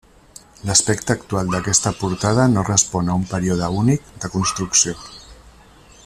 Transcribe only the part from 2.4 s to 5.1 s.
no respon a un període únic de construcció.